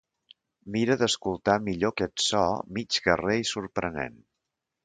Mira 0.75 0.95
d'escoltar 1.01 1.57
millor 1.69 1.93
aquest 1.95 2.25
so 2.31 2.41
mig 2.79 3.01
guerrer 3.09 3.39
i 3.45 3.49
sorprenent. 3.55 4.19